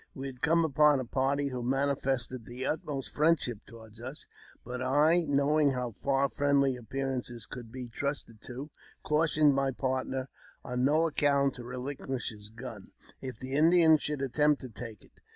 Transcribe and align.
We 0.15 0.25
had 0.25 0.41
come 0.41 0.65
upon 0.65 0.99
a 0.99 1.05
party 1.05 1.49
who 1.49 1.61
manifested 1.61 2.45
the 2.47 2.65
utmost 2.65 3.13
friendship 3.13 3.59
toward 3.67 3.99
us; 3.99 4.25
but 4.65 4.81
I, 4.81 5.25
knowing 5.27 5.73
how 5.73 5.91
far 5.91 6.27
friendly 6.27 6.75
appearances 6.75 7.45
could 7.45 7.71
be 7.71 7.87
trusted 7.87 8.41
to, 8.47 8.71
cautioned 9.03 9.53
my 9.53 9.69
partner 9.69 10.27
on 10.65 10.83
no 10.85 11.05
account 11.05 11.53
to 11.57 11.63
relinquish 11.63 12.29
his 12.29 12.49
gun, 12.49 12.93
if 13.21 13.37
the 13.37 13.53
Indians 13.53 14.01
should 14.01 14.23
attempt 14.23 14.61
to 14.61 14.69
take 14.69 15.03
it. 15.03 15.19